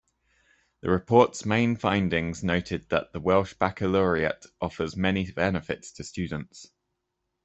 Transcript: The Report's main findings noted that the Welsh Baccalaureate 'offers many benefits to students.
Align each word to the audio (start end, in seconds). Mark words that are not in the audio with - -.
The 0.79 0.89
Report's 0.89 1.45
main 1.45 1.75
findings 1.75 2.43
noted 2.43 2.89
that 2.89 3.13
the 3.13 3.19
Welsh 3.19 3.53
Baccalaureate 3.53 4.47
'offers 4.59 4.97
many 4.97 5.29
benefits 5.29 5.91
to 5.91 6.03
students. 6.03 6.71